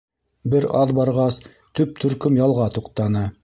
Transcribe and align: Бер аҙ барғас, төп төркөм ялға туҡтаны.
Бер 0.53 0.65
аҙ 0.79 0.93
барғас, 1.01 1.39
төп 1.81 1.95
төркөм 2.05 2.43
ялға 2.43 2.69
туҡтаны. 2.79 3.27